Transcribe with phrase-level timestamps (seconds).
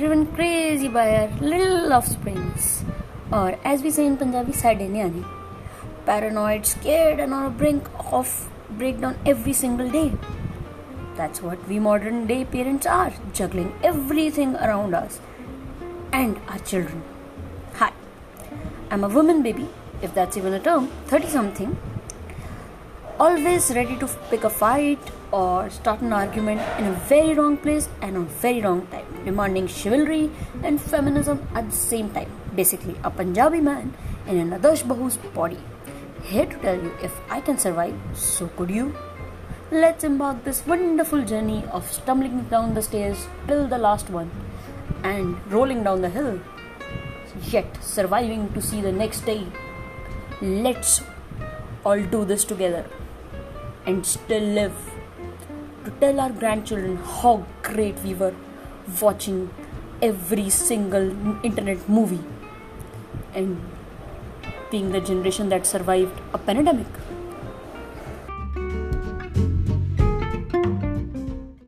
[0.00, 2.84] driven crazy by our little offsprings,
[3.30, 5.24] or as we say in Punjabi, Sadeniani,
[6.06, 10.12] paranoid, scared, and on a brink of breakdown every single day.
[11.16, 15.20] That's what we modern day parents are, juggling everything around us
[16.14, 17.02] and our children.
[17.74, 17.92] Hi,
[18.90, 19.68] I'm a woman baby,
[20.00, 21.76] if that's even a term, 30 something,
[23.24, 24.98] always ready to pick a fight
[25.30, 29.66] or start an argument in a very wrong place and a very wrong time, demanding
[29.66, 30.30] chivalry
[30.64, 32.30] and feminism at the same time.
[32.56, 33.92] Basically, a Punjabi man
[34.26, 35.58] in an Adarsh Bahu's body.
[36.22, 38.94] Here to tell you if I can survive, so could you.
[39.70, 44.30] Let's embark this wonderful journey of stumbling down the stairs till the last one
[45.04, 46.40] and rolling down the hill,
[47.50, 49.46] yet surviving to see the next day.
[50.40, 51.02] Let's
[51.84, 52.86] all do this together
[53.86, 54.90] and still live
[55.84, 58.34] to tell our grandchildren how great we were
[59.00, 59.50] watching
[60.02, 61.10] every single
[61.44, 62.22] internet movie
[63.34, 63.60] and
[64.70, 66.86] being the generation that survived a pandemic.